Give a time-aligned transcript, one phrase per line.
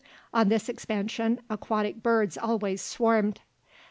[0.33, 3.41] On this expansion aquatic birds always swarmed.